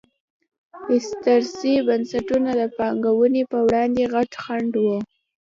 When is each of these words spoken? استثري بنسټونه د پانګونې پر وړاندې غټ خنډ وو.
استثري 0.95 1.75
بنسټونه 1.87 2.51
د 2.61 2.63
پانګونې 2.77 3.43
پر 3.51 3.59
وړاندې 3.67 4.03
غټ 4.13 4.31
خنډ 4.43 4.71
وو. 4.83 4.97